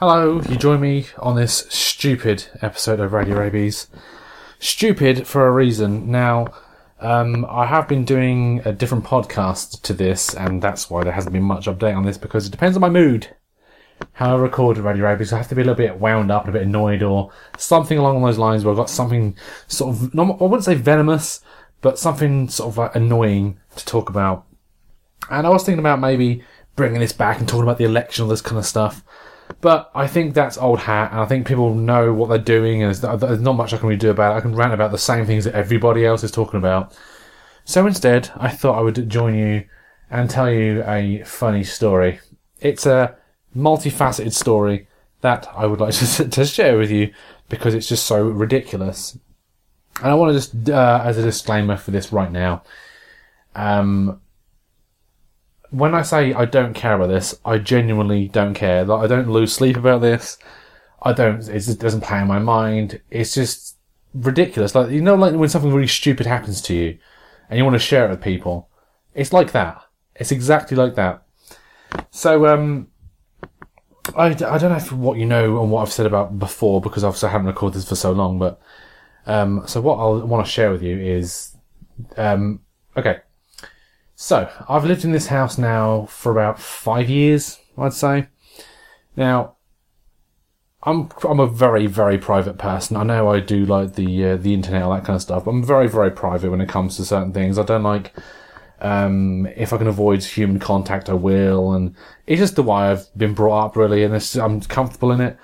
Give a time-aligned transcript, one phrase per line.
[0.00, 3.88] Hello, you join me on this stupid episode of Radio Rabies.
[4.58, 6.10] Stupid for a reason.
[6.10, 6.46] Now,
[7.00, 11.34] um, I have been doing a different podcast to this, and that's why there hasn't
[11.34, 13.36] been much update on this because it depends on my mood.
[14.14, 16.52] How I record Radio Rabies, I have to be a little bit wound up a
[16.52, 19.36] bit annoyed, or something along those lines where I've got something
[19.68, 21.42] sort of, I wouldn't say venomous,
[21.82, 24.46] but something sort of like annoying to talk about.
[25.28, 26.42] And I was thinking about maybe
[26.74, 29.04] bringing this back and talking about the election, all this kind of stuff.
[29.60, 32.94] But I think that's old hat, and I think people know what they're doing, and
[32.94, 34.38] there's, there's not much I can really do about it.
[34.38, 36.96] I can rant about the same things that everybody else is talking about.
[37.64, 39.64] So instead, I thought I would join you
[40.10, 42.20] and tell you a funny story.
[42.60, 43.16] It's a
[43.56, 44.88] multifaceted story
[45.20, 47.12] that I would like to, to share with you
[47.48, 49.18] because it's just so ridiculous.
[49.98, 52.62] And I want to just, uh, as a disclaimer for this right now,
[53.54, 54.20] um,
[55.70, 58.84] when I say I don't care about this, I genuinely don't care.
[58.84, 60.38] Like, I don't lose sleep about this.
[61.02, 61.40] I don't.
[61.48, 63.00] It just doesn't play in my mind.
[63.10, 63.76] It's just
[64.14, 64.74] ridiculous.
[64.74, 66.98] Like you know, like when something really stupid happens to you,
[67.48, 68.68] and you want to share it with people.
[69.14, 69.82] It's like that.
[70.16, 71.22] It's exactly like that.
[72.10, 72.88] So, um,
[74.14, 77.04] I, I don't know if what you know and what I've said about before because
[77.04, 78.38] obviously I haven't recorded this for so long.
[78.38, 78.60] But
[79.26, 81.56] um, so what I want to share with you is,
[82.16, 82.60] um,
[82.96, 83.20] okay.
[84.22, 88.28] So, I've lived in this house now for about five years, I'd say.
[89.16, 89.56] Now,
[90.82, 92.98] I'm I'm a very very private person.
[92.98, 95.46] I know I do like the uh, the internet all that kind of stuff.
[95.46, 97.58] But I'm very very private when it comes to certain things.
[97.58, 98.12] I don't like
[98.82, 103.06] um, if I can avoid human contact, I will, and it's just the way I've
[103.16, 105.38] been brought up really, and I'm comfortable in it.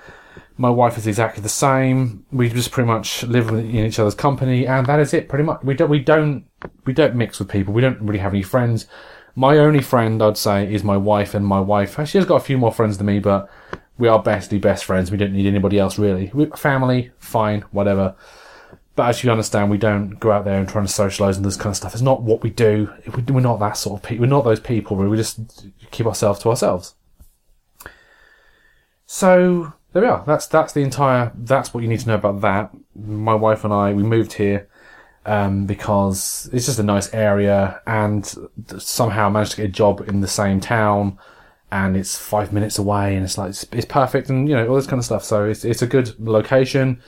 [0.55, 2.27] My wife is exactly the same.
[2.31, 5.29] We just pretty much live in each other's company, and that is it.
[5.29, 6.46] Pretty much, we don't we don't
[6.85, 7.73] we don't mix with people.
[7.73, 8.87] We don't really have any friends.
[9.35, 11.99] My only friend, I'd say, is my wife, and my wife.
[11.99, 13.49] Uh, she has got a few more friends than me, but
[13.97, 15.11] we are basically best friends.
[15.11, 16.31] We don't need anybody else really.
[16.33, 18.15] We, family, fine, whatever.
[18.95, 21.55] But as you understand, we don't go out there and try to socialise and this
[21.55, 21.93] kind of stuff.
[21.93, 22.91] It's not what we do.
[23.29, 24.23] We're not that sort of people.
[24.23, 24.97] We're not those people.
[24.97, 26.95] We just keep ourselves to ourselves.
[29.05, 30.23] So there we are.
[30.25, 31.31] That's that's the entire.
[31.35, 32.71] That's what you need to know about that.
[32.95, 34.67] My wife and I we moved here
[35.27, 38.25] um, because it's just a nice area, and
[38.77, 41.19] somehow managed to get a job in the same town,
[41.69, 44.75] and it's five minutes away, and it's like it's, it's perfect, and you know all
[44.75, 45.23] this kind of stuff.
[45.23, 47.01] So it's it's a good location.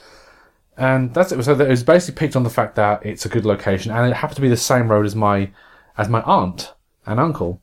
[0.77, 1.43] And that's it.
[1.43, 4.15] So it was basically picked on the fact that it's a good location, and it
[4.15, 5.51] happened to be the same road as my
[5.97, 6.73] as my aunt
[7.05, 7.61] and uncle.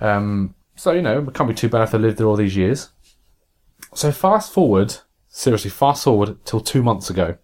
[0.00, 2.56] Um, so you know, it can't be too bad if they lived there all these
[2.56, 2.90] years.
[3.94, 4.96] So fast forward,
[5.28, 7.36] seriously, fast forward till two months ago.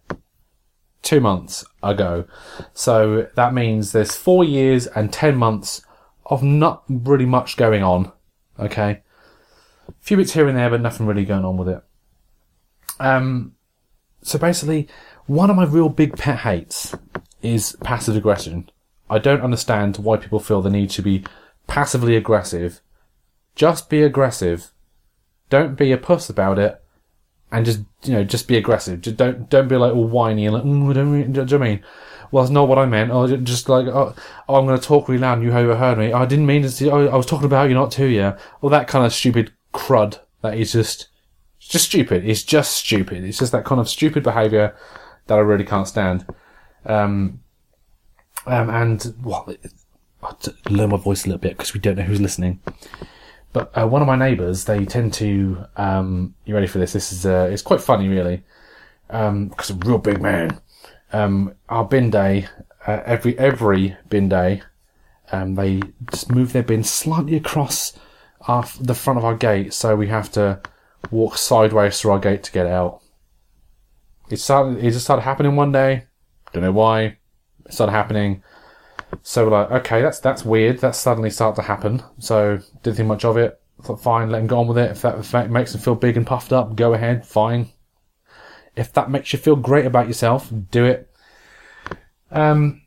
[1.07, 2.25] Two months ago.
[2.73, 5.81] So that means there's four years and ten months
[6.25, 8.11] of not really much going on.
[8.59, 9.01] Okay.
[9.87, 11.81] A few bits here and there, but nothing really going on with it.
[12.99, 13.55] Um,
[14.21, 14.89] so basically,
[15.27, 16.93] one of my real big pet hates
[17.41, 18.69] is passive aggression.
[19.09, 21.23] I don't understand why people feel the need to be
[21.67, 22.81] passively aggressive.
[23.55, 24.73] Just be aggressive
[25.49, 26.81] don't be a puss about it,
[27.51, 29.01] and just you know just be aggressive.
[29.01, 31.83] Just don't don't be like all whiny and like mm, don't, do you what mean?
[32.31, 33.11] Well, that's not what I meant.
[33.11, 34.13] Or just like oh,
[34.49, 36.11] oh I'm going to talk really loud and you overheard me.
[36.11, 36.69] Oh, I didn't mean to.
[36.69, 38.33] See, oh, I was talking about you, not to you.
[38.61, 41.07] All that kind of stupid crud that is just
[41.59, 42.25] just stupid.
[42.25, 43.23] It's just stupid.
[43.23, 44.75] It's just that kind of stupid behaviour
[45.27, 46.25] that I really can't stand.
[46.85, 47.41] Um,
[48.45, 49.53] um, and well,
[50.23, 52.61] I'll lower my voice a little bit because we don't know who's listening.
[53.53, 55.65] But uh, one of my neighbours, they tend to.
[55.75, 56.93] Um, you ready for this?
[56.93, 58.43] This is uh, it's quite funny, really,
[59.07, 60.59] because um, a real big man.
[61.13, 62.47] Um, our bin day,
[62.85, 64.61] uh, every every bin day,
[65.31, 65.81] um, they
[66.11, 67.97] just move their bin slightly across
[68.47, 70.61] our, the front of our gate, so we have to
[71.09, 73.01] walk sideways through our gate to get out.
[74.29, 74.83] It started.
[74.83, 76.05] It just started happening one day.
[76.51, 77.17] Don't know why.
[77.65, 78.43] It started happening.
[79.23, 80.79] So we're like, okay, that's that's weird.
[80.79, 82.03] That suddenly started to happen.
[82.19, 83.59] So didn't think much of it.
[83.81, 84.91] Thought, fine, let him go on with it.
[84.91, 87.69] If that, if that makes him feel big and puffed up, go ahead, fine.
[88.75, 91.11] If that makes you feel great about yourself, do it.
[92.31, 92.81] Um,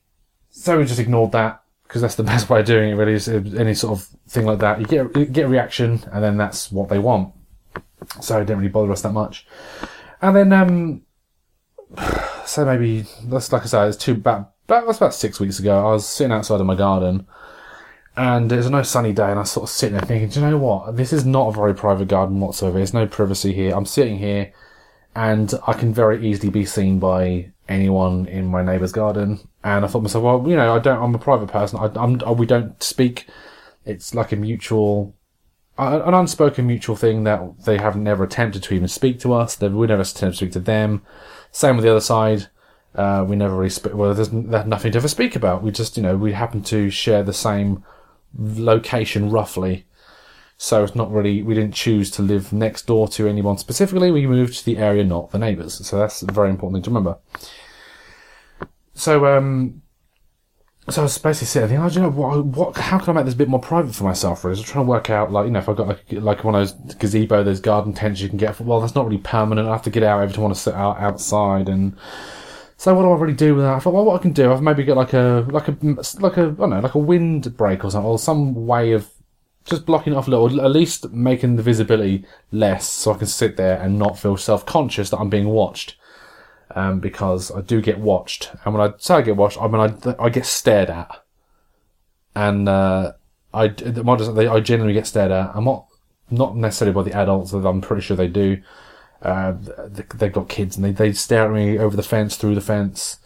[0.51, 2.95] so we just ignored that because that's the best way of doing it.
[2.95, 4.81] Really, is any sort of thing like that.
[4.81, 7.35] You get you get a reaction, and then that's what they want.
[8.21, 9.47] So it didn't really bother us that much.
[10.23, 11.03] And then, um,
[12.47, 15.79] so maybe that's like I said, it's too bad that was about six weeks ago.
[15.79, 17.27] I was sitting outside of my garden,
[18.17, 20.29] and it was a nice sunny day, and I was sort of sitting there thinking,
[20.29, 20.97] do you know what?
[20.97, 22.79] This is not a very private garden whatsoever.
[22.79, 23.75] There's no privacy here.
[23.75, 24.53] I'm sitting here,
[25.15, 29.41] and I can very easily be seen by anyone in my neighbour's garden.
[29.63, 31.03] And I thought to myself, well, you know, I don't.
[31.03, 31.79] I'm a private person.
[31.79, 32.19] I, I'm.
[32.37, 33.27] We don't speak.
[33.85, 35.15] It's like a mutual
[35.81, 39.57] an unspoken mutual thing that they have never attempted to even speak to us.
[39.57, 41.03] They we never attempted to speak to them.
[41.53, 42.49] Same with the other side.
[42.95, 45.63] Uh, we never really sp- well, there's, nothing to ever speak about.
[45.63, 47.85] We just, you know, we happen to share the same
[48.37, 49.87] location roughly.
[50.57, 54.11] So it's not really, we didn't choose to live next door to anyone specifically.
[54.11, 55.87] We moved to the area, not the neighbours.
[55.87, 57.19] So that's a very important thing to remember.
[58.93, 59.83] So, um,
[60.91, 63.13] so I was basically sitting there thinking, oh, you know what, what, how can I
[63.13, 64.45] make this a bit more private for myself?
[64.45, 64.57] Really?
[64.57, 66.69] So trying to work out, like, you know, if I got like, like one of
[66.69, 69.69] those gazebo, those garden tents you can get, well, that's not really permanent.
[69.69, 71.97] I have to get out every time I want to sit out outside and,
[72.81, 73.75] so what do I really do with that?
[73.75, 75.77] I thought, well, what I can do, I've maybe get like a like a
[76.19, 79.11] like a I don't know, like a windbreak or something, or some way of
[79.67, 83.27] just blocking it off a little, at least making the visibility less, so I can
[83.27, 85.97] sit there and not feel self conscious that I'm being watched.
[86.75, 89.83] Um, because I do get watched, and when I say I get watched, I mean
[89.83, 91.23] I, I get stared at,
[92.35, 93.13] and uh,
[93.53, 95.51] I I generally get stared at.
[95.55, 95.85] I'm not
[96.31, 98.63] not necessarily by the adults, though I'm pretty sure they do.
[99.23, 99.55] Uh,
[100.15, 103.19] they've got kids and they, they stare at me over the fence, through the fence,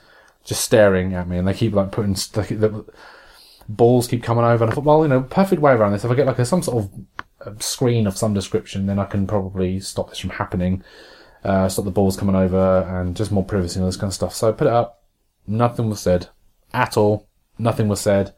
[0.45, 2.85] just staring at me, and they keep like putting the
[3.69, 4.65] balls keep coming over.
[4.65, 6.05] And I thought, well, you know, perfect way around this.
[6.05, 6.91] If I get like a, some sort
[7.41, 10.83] of screen of some description, then I can probably stop this from happening.
[11.45, 14.15] Uh, stop the balls coming over and just more privacy and all this kind of
[14.15, 14.35] stuff.
[14.35, 15.03] So I put it up.
[15.47, 16.29] Nothing was said
[16.73, 17.29] at all.
[17.59, 18.35] Nothing was said.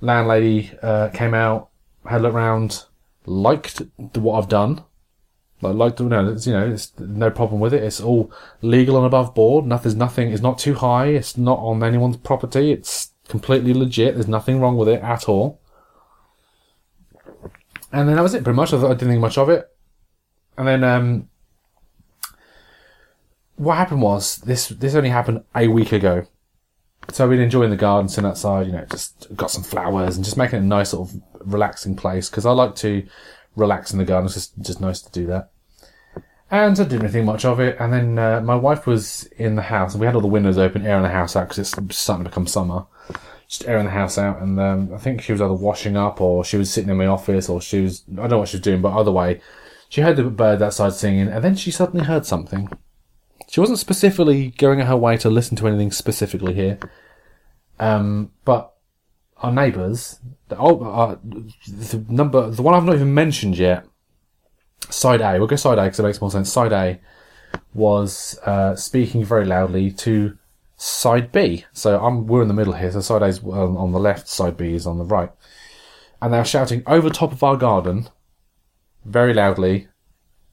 [0.00, 1.70] Landlady uh, came out,
[2.06, 2.84] had a look around,
[3.26, 3.82] liked
[4.14, 4.84] what I've done
[5.60, 7.82] like, like you know, it's, you know, it's no problem with it.
[7.82, 9.66] It's all legal and above board.
[9.66, 10.30] Nothing's nothing.
[10.30, 11.06] It's not too high.
[11.06, 12.72] It's not on anyone's property.
[12.72, 14.14] It's completely legit.
[14.14, 15.60] There's nothing wrong with it at all.
[17.92, 18.72] And then that was it, pretty much.
[18.72, 19.68] I, thought I didn't think much of it.
[20.56, 21.28] And then um,
[23.56, 24.68] what happened was this.
[24.68, 26.26] This only happened a week ago.
[27.10, 28.66] So I've been enjoying the garden, sitting outside.
[28.66, 31.96] You know, just got some flowers and just making it a nice sort of relaxing
[31.96, 33.06] place because I like to
[33.56, 34.26] relax in the garden.
[34.26, 35.50] It's just, just nice to do that.
[36.50, 37.76] And I didn't think much of it.
[37.78, 40.58] And then uh, my wife was in the house, and we had all the windows
[40.58, 42.86] open, airing the house out because it's starting to become summer.
[43.46, 46.44] Just airing the house out, and um, I think she was either washing up, or
[46.44, 48.62] she was sitting in my office, or she was I don't know what she was
[48.62, 49.40] doing, but either way,
[49.88, 52.68] she heard the bird outside singing, and then she suddenly heard something.
[53.48, 56.78] She wasn't specifically going her way to listen to anything specifically here,
[57.80, 58.72] um, but
[59.40, 61.16] our neighbours, the, oh, uh,
[61.68, 63.86] the number, the one I've not even mentioned yet,
[64.88, 66.52] side A, we'll go side A because it makes more sense.
[66.52, 67.00] Side A
[67.72, 70.36] was uh, speaking very loudly to
[70.76, 71.64] side B.
[71.72, 72.90] So I'm we're in the middle here.
[72.90, 75.30] So side A is on the left, side B is on the right,
[76.20, 78.08] and they're shouting over top of our garden,
[79.04, 79.88] very loudly.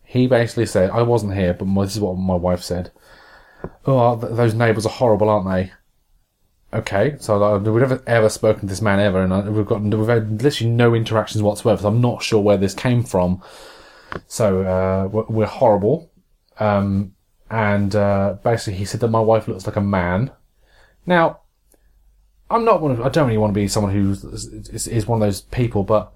[0.04, 2.92] He basically said, "I wasn't here, but this is what my wife said."
[3.86, 5.74] Oh, those neighbours are horrible, aren't they?
[6.74, 10.42] Okay, so we've never ever spoken to this man ever, and we've got we've had
[10.42, 11.82] literally no interactions whatsoever.
[11.82, 13.42] So I'm not sure where this came from.
[14.28, 16.12] So uh, we're horrible,
[16.60, 17.14] um,
[17.50, 20.32] and uh, basically he said that my wife looks like a man.
[21.06, 21.40] Now,
[22.50, 25.22] I'm not one of, I don't really want to be someone who is, is one
[25.22, 26.12] of those people, but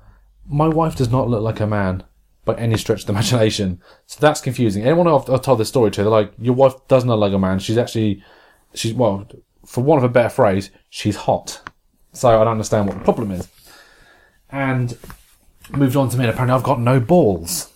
[0.45, 2.04] my wife does not look like a man
[2.44, 3.81] by any stretch of the imagination.
[4.06, 4.83] So that's confusing.
[4.83, 7.39] Anyone I've, I've told this story to, they're like, your wife doesn't look like a
[7.39, 7.59] man.
[7.59, 8.21] She's actually,
[8.74, 9.27] she's, well,
[9.71, 11.62] for want of a better phrase, she's hot.
[12.12, 13.47] So I don't understand what the problem is.
[14.50, 14.97] And
[15.69, 17.71] moved on to me, and apparently I've got no balls.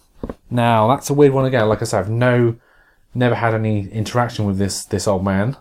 [0.50, 1.70] Now that's a weird one again.
[1.70, 2.58] Like I said, I've no,
[3.14, 5.56] never had any interaction with this this old man,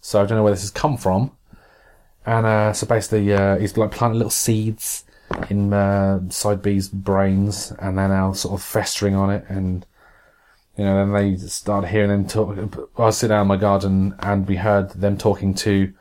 [0.00, 1.32] so I don't know where this has come from.
[2.24, 5.02] And uh, so basically, uh, he's like planting little seeds
[5.50, 9.84] in uh, Side B's brains, and they're now sort of festering on it, and
[10.76, 12.56] you know, then they start hearing them talk.
[12.98, 15.92] I sit down in my garden, and we heard them talking to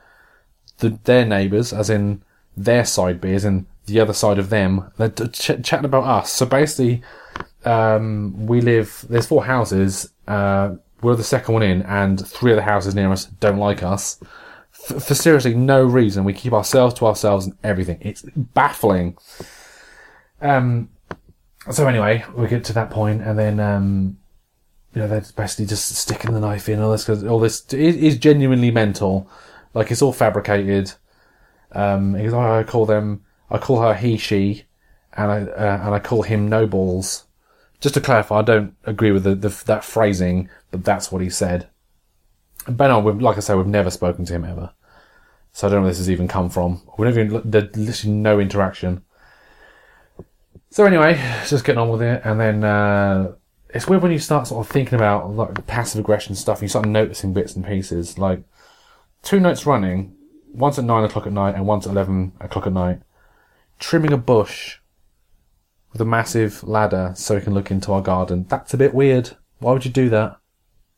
[0.78, 2.24] the, their neighbours, as in
[2.56, 4.92] their side B, as in the other side of them.
[4.98, 6.32] They're ch- chatting about us.
[6.32, 7.02] So basically,
[7.66, 9.06] um, we live.
[9.10, 10.10] There's four houses.
[10.28, 13.84] Uh, we're the second one in, and three of the houses near us don't like
[13.84, 14.20] us
[14.90, 16.24] F- for seriously no reason.
[16.24, 17.98] We keep ourselves to ourselves and everything.
[18.02, 19.18] It's baffling.
[20.42, 20.90] Um.
[21.70, 24.18] So anyway, we get to that point, and then um,
[24.94, 26.82] you know, they're basically just sticking the knife in.
[26.82, 29.30] All this, cause all this is genuinely mental.
[29.74, 30.94] Like it's all fabricated.
[31.72, 34.66] Um, I call them, I call her he, she,
[35.14, 37.26] and I uh, and I call him no balls.
[37.80, 41.30] Just to clarify, I don't agree with the, the that phrasing, but that's what he
[41.30, 41.70] said.
[42.68, 44.72] Ben on, like I said, we've never spoken to him ever,
[45.54, 46.82] so I don't know where this has even come from.
[46.98, 49.04] We've never even, there's literally no interaction.
[50.70, 51.16] So anyway,
[51.48, 53.34] just getting on with it, and then uh,
[53.74, 56.58] it's weird when you start sort of thinking about like passive aggression stuff.
[56.58, 58.44] And you start noticing bits and pieces, like
[59.22, 60.16] two nights running,
[60.54, 63.02] once at nine o'clock at night and once at eleven o'clock at night,
[63.80, 64.78] trimming a bush
[65.92, 68.46] with a massive ladder so he can look into our garden.
[68.50, 69.32] That's a bit weird.
[69.60, 70.38] Why would you do that?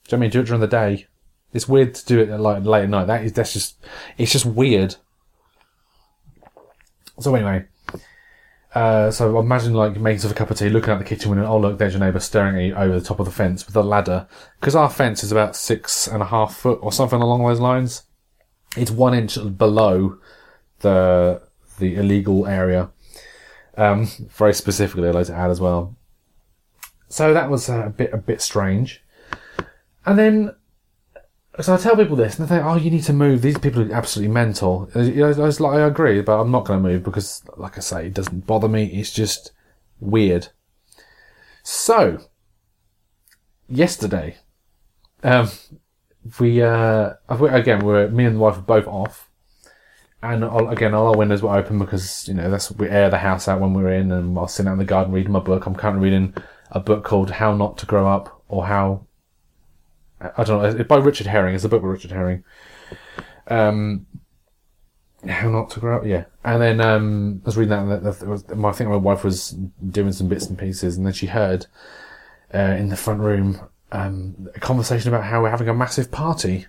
[0.06, 1.08] Do you know I mean do it during the day?
[1.54, 3.06] It's weird to do it like late at night.
[3.06, 3.78] That is that's just
[4.18, 4.96] it's just weird.
[7.20, 7.66] So anyway,
[8.74, 11.46] uh, so imagine like making yourself a cup of tea, looking out the kitchen window.
[11.46, 13.76] Oh look, there's your neighbour staring at you over the top of the fence with
[13.76, 14.28] a ladder.
[14.60, 18.04] Because our fence is about six and a half foot or something along those lines.
[18.76, 20.18] It's one inch below
[20.80, 21.42] the
[21.78, 22.90] the illegal area.
[23.78, 25.96] Um, very specifically, I'd like to add as well.
[27.10, 29.04] So that was a bit a bit strange.
[30.06, 30.56] And then
[31.62, 33.42] so I tell people this, and they think, "Oh, you need to move.
[33.42, 36.90] These people are absolutely mental." I was like, I agree, but I'm not going to
[36.90, 38.86] move because, like I say, it doesn't bother me.
[38.86, 39.52] It's just
[40.00, 40.48] weird.
[41.62, 42.20] So,
[43.68, 44.38] yesterday,
[45.24, 45.52] um,
[46.40, 49.30] we uh, again, we're me and the wife are both off,
[50.24, 53.20] and all, again, all our windows were open because you know that's we air the
[53.20, 55.66] house out when we're in, and I'll sit out in the garden reading my book.
[55.66, 56.34] I'm currently reading
[56.72, 59.06] a book called "How Not to Grow Up" or "How."
[60.38, 60.84] I don't know.
[60.84, 61.56] By Richard Herring.
[61.56, 62.44] It's a book by Richard Herring.
[63.48, 64.06] Um,
[65.28, 66.26] how not to grow up, yeah.
[66.44, 68.02] And then um, I was reading that.
[68.02, 69.52] And was, I think my wife was
[69.90, 71.68] doing some bits and pieces, and then she heard
[72.54, 73.60] uh, in the front room
[73.92, 76.68] um, a conversation about how we're having a massive party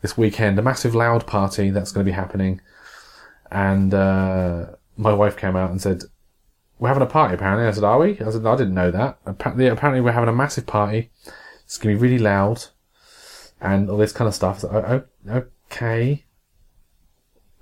[0.00, 2.60] this weekend, a massive loud party that's going to be happening.
[3.50, 4.66] And uh,
[4.96, 6.02] my wife came out and said,
[6.78, 9.18] "We're having a party." Apparently, I said, "Are we?" I said, "I didn't know that."
[9.24, 11.10] Apparently, apparently we're having a massive party.
[11.68, 12.64] It's going to be really loud
[13.60, 14.60] and all this kind of stuff.
[14.60, 16.24] So, okay.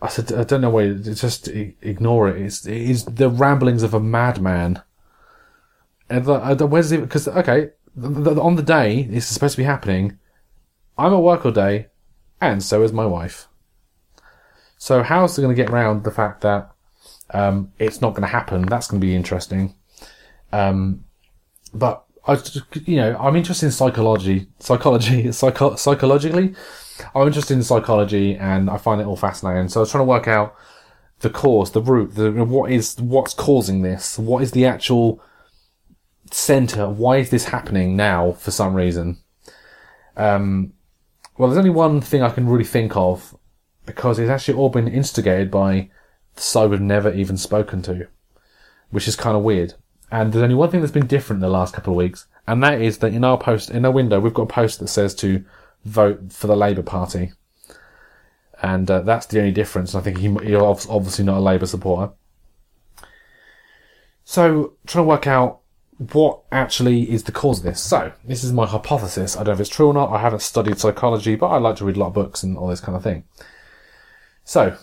[0.00, 2.40] I said, I don't know why, just ignore it.
[2.40, 4.80] It's, it is the ramblings of a madman.
[6.08, 7.00] And the, where's it?
[7.00, 7.70] Because, okay,
[8.00, 10.20] on the day this is supposed to be happening,
[10.96, 11.88] I'm at work all day,
[12.40, 13.48] and so is my wife.
[14.78, 16.70] So how's it going to get around the fact that
[17.30, 18.66] um, it's not going to happen?
[18.66, 19.74] That's going to be interesting.
[20.52, 21.06] Um,
[21.74, 22.40] but I,
[22.84, 26.54] you know, I'm interested in psychology, psychology, psycho- psychologically.
[27.14, 29.68] I'm interested in psychology, and I find it all fascinating.
[29.68, 30.54] So I was trying to work out
[31.20, 35.22] the cause, the root, the what is what's causing this, what is the actual
[36.30, 39.18] center, why is this happening now for some reason.
[40.16, 40.72] Um,
[41.36, 43.36] well, there's only one thing I can really think of
[43.84, 45.90] because it's actually all been instigated by
[46.34, 48.08] the side we've never even spoken to,
[48.90, 49.74] which is kind of weird.
[50.10, 52.62] And there's only one thing that's been different in the last couple of weeks, and
[52.62, 55.14] that is that in our post, in our window, we've got a post that says
[55.16, 55.44] to
[55.84, 57.32] vote for the Labour Party.
[58.62, 59.94] And uh, that's the only difference.
[59.94, 62.12] I think he, he's obviously not a Labour supporter.
[64.24, 65.60] So, trying to work out
[65.98, 67.80] what actually is the cause of this.
[67.80, 69.36] So, this is my hypothesis.
[69.36, 70.10] I don't know if it's true or not.
[70.10, 72.68] I haven't studied psychology, but I like to read a lot of books and all
[72.68, 73.24] this kind of thing.
[74.44, 74.76] So,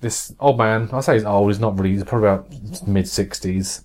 [0.00, 3.84] this old man, I say he's old, he's not really, he's probably about mid 60s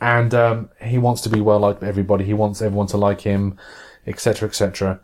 [0.00, 2.24] and um, he wants to be well liked by everybody.
[2.24, 3.58] He wants everyone to like him,
[4.06, 5.00] etc., etc.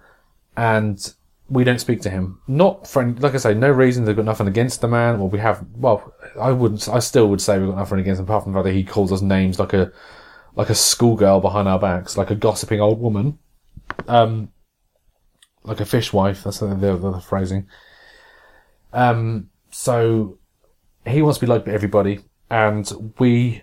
[0.57, 1.15] And
[1.49, 2.41] we don't speak to him.
[2.47, 4.05] Not for any, like I say, no reason.
[4.05, 5.19] They've got nothing against the man.
[5.19, 5.65] Well, we have.
[5.75, 6.89] Well, I wouldn't.
[6.89, 8.85] I still would say we've got nothing against him, apart from the fact that he
[8.85, 9.93] calls us names like a
[10.55, 13.39] like a schoolgirl behind our backs, like a gossiping old woman,
[14.09, 14.51] um,
[15.63, 16.45] like a fishwife.
[16.45, 17.67] That's the, the, phrasing.
[18.93, 20.39] Um, so
[21.07, 22.21] he wants to be liked by everybody,
[22.51, 23.63] and we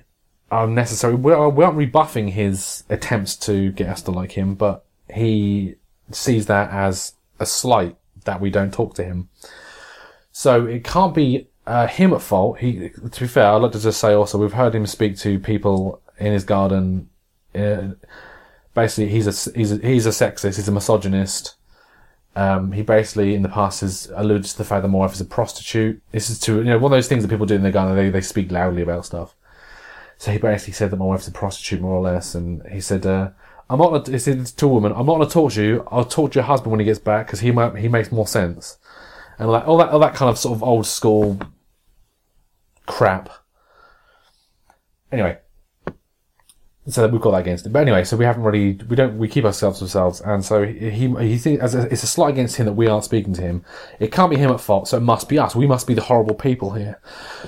[0.51, 1.15] unnecessary.
[1.15, 5.75] We, are, we aren't rebuffing his attempts to get us to like him, but he
[6.11, 9.29] sees that as a slight that we don't talk to him.
[10.31, 12.59] So it can't be uh, him at fault.
[12.59, 15.39] He, to be fair, I'd like to just say also we've heard him speak to
[15.39, 17.09] people in his garden.
[17.53, 17.89] Uh,
[18.73, 20.55] basically, he's a he's a, he's a sexist.
[20.55, 21.55] He's a misogynist.
[22.35, 25.21] Um, he basically in the past has alluded to the fact that my wife is
[25.21, 26.01] a prostitute.
[26.11, 27.95] This is to you know one of those things that people do in their garden.
[27.95, 29.35] They they speak loudly about stuff.
[30.19, 33.05] So he basically said that my wife's a prostitute, more or less, and he said,
[33.05, 33.29] uh,
[33.69, 35.87] "I'm not." He said to a woman, "I'm not going to talk to you.
[35.89, 38.27] I'll talk to your husband when he gets back because he might, he makes more
[38.27, 38.77] sense."
[39.39, 41.39] And like all that, all that kind of sort of old school
[42.85, 43.29] crap.
[45.09, 45.37] Anyway,
[46.89, 47.71] so we've got that against him.
[47.71, 50.65] But anyway, so we haven't really, we don't, we keep ourselves to ourselves, and so
[50.65, 53.63] he, he, he a, it's a slight against him that we aren't speaking to him.
[53.99, 55.55] It can't be him at fault, so it must be us.
[55.55, 56.99] We must be the horrible people here.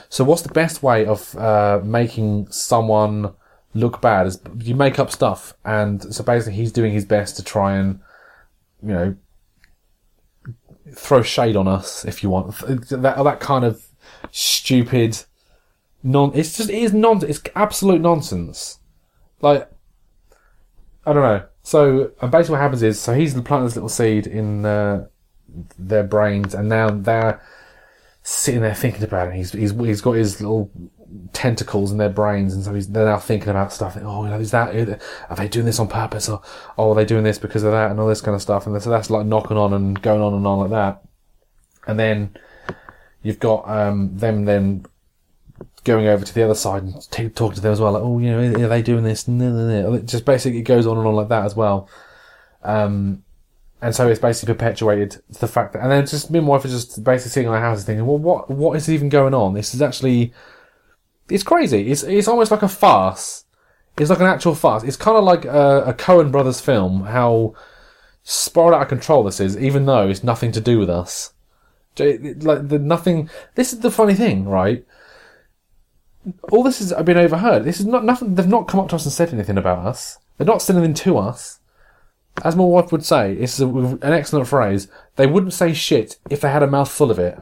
[0.10, 3.34] So what's the best way of uh, making someone
[3.74, 4.28] look bad?
[4.28, 8.00] Is you make up stuff, and so basically he's doing his best to try and,
[8.82, 9.16] you know,
[10.94, 13.86] throw shade on us if you want that that kind of
[14.32, 15.24] stupid
[16.04, 16.32] non.
[16.36, 17.24] It's just it is non.
[17.28, 18.80] It's absolute nonsense.
[19.42, 19.70] Like,
[21.06, 21.46] I don't know.
[21.64, 25.08] So, and basically what happens is, so he's planting this little seed in uh,
[25.78, 27.42] their brains, and now they're
[28.24, 29.36] sitting there thinking about it.
[29.36, 30.72] He's, he's, he's got his little
[31.34, 33.98] tentacles in their brains, and so he's, they're now thinking about stuff.
[34.02, 36.42] Oh, is that are they doing this on purpose, or
[36.78, 38.66] oh, are they doing this because of that, and all this kind of stuff.
[38.66, 41.04] And so that's like knocking on and going on and on like that.
[41.88, 42.38] And then
[43.24, 44.86] you've got um, them then
[45.84, 47.94] going over to the other side and t- talking to them as well.
[47.94, 49.28] Like, oh, you know, are they doing this?
[49.28, 51.90] It just basically it goes on and on like that as well.
[52.64, 53.24] Um,
[53.82, 56.66] and so it's basically perpetuated the fact that, and then just me and my wife
[56.66, 59.34] are just basically sitting in our house and thinking, well, what, what is even going
[59.34, 59.56] on?
[59.56, 60.34] This is actually,
[61.30, 61.90] it's crazy.
[61.90, 63.46] It's, it's almost like a farce.
[63.98, 64.84] It's like an actual farce.
[64.84, 67.56] It's kind of like a, a Coen Brothers film, how
[68.24, 71.34] spiraled out of control this is, even though it's nothing to do with us.
[71.98, 74.86] Like, the nothing, this is the funny thing, right?
[76.52, 77.64] All this has been overheard.
[77.64, 80.20] This is not nothing, they've not come up to us and said anything about us.
[80.38, 81.60] They're not saying anything to us
[82.44, 84.88] as my wife would say, it's a, an excellent phrase.
[85.16, 87.40] They wouldn't say shit if they had a mouthful of it.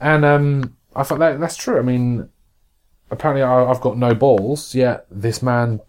[0.00, 1.78] And um, I thought that that's true.
[1.78, 2.28] I mean,
[3.10, 4.74] apparently I, have got no balls.
[4.74, 5.80] Yet this man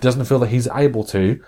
[0.00, 1.42] doesn't feel that he's able to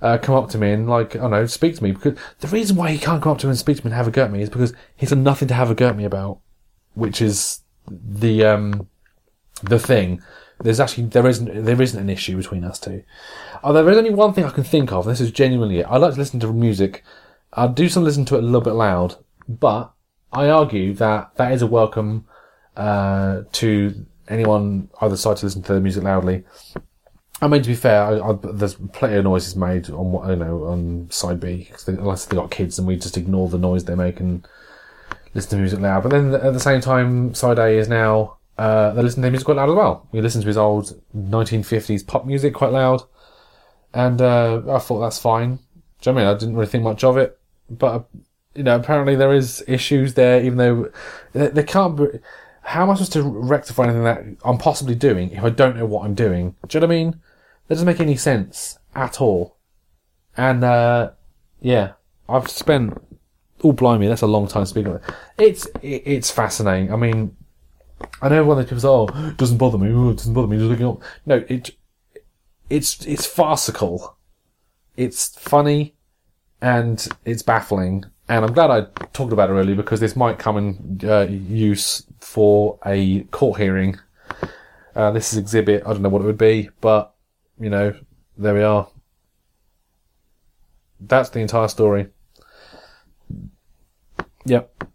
[0.00, 2.48] uh, come up to me and like I don't know speak to me because the
[2.48, 4.10] reason why he can't come up to me and speak to me and have a
[4.10, 6.40] go at me is because he's got nothing to have a go at me about,
[6.94, 8.88] which is the um
[9.62, 10.22] the thing.
[10.60, 13.02] There's actually there isn't there isn't an issue between us two.
[13.64, 15.06] Oh, there is only one thing I can think of.
[15.06, 15.86] This is genuinely it.
[15.88, 17.02] I like to listen to music.
[17.52, 19.16] I do some listen to it a little bit loud,
[19.48, 19.92] but
[20.32, 22.26] I argue that that is a welcome
[22.76, 26.44] uh, to anyone either side to listen to the music loudly.
[27.40, 30.36] I mean, to be fair, I, I, there's plenty of noises made on what you
[30.36, 33.84] know on side B because unless they got kids and we just ignore the noise
[33.84, 34.46] they make and
[35.34, 36.04] listen to music loud.
[36.04, 39.46] But then at the same time, side A is now uh, they listen to music
[39.46, 40.06] quite loud as well.
[40.12, 43.02] We listen to his old 1950s pop music quite loud,
[43.92, 45.56] and uh, I thought that's fine.
[46.00, 46.32] Do you know I mean?
[46.32, 48.02] I didn't really think much of it, but uh,
[48.54, 50.92] you know, apparently there is issues there, even though
[51.32, 51.96] they, they can't.
[51.96, 52.04] Be,
[52.62, 55.86] how am I supposed to rectify anything that I'm possibly doing if I don't know
[55.86, 56.54] what I'm doing?
[56.68, 57.10] Do you know what I mean?
[57.66, 59.56] That doesn't make any sense at all.
[60.36, 61.10] And uh,
[61.60, 61.94] yeah,
[62.28, 62.96] I've spent.
[63.64, 65.00] Oh blimey, that's a long time speaking.
[65.36, 66.92] It's it, it's fascinating.
[66.92, 67.36] I mean,
[68.22, 69.92] I know one of those people say, "Oh, it doesn't bother me.
[69.92, 71.02] Oh, it doesn't bother me." Just looking up.
[71.26, 71.76] No, it
[72.70, 74.16] it's it's farcical.
[74.96, 75.94] It's funny,
[76.60, 78.04] and it's baffling.
[78.28, 78.82] And I'm glad I
[79.12, 83.98] talked about it earlier because this might come in uh, use for a court hearing.
[84.94, 85.82] Uh, this is exhibit.
[85.84, 87.14] I don't know what it would be, but
[87.58, 87.94] you know,
[88.38, 88.88] there we are.
[91.00, 92.08] That's the entire story.
[94.44, 94.91] Yep.